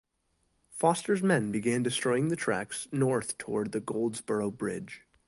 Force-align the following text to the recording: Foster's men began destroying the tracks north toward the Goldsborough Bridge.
Foster's 0.71 1.21
men 1.21 1.51
began 1.51 1.83
destroying 1.83 2.29
the 2.29 2.35
tracks 2.35 2.87
north 2.91 3.37
toward 3.37 3.71
the 3.71 3.79
Goldsborough 3.79 4.57
Bridge. 4.57 5.03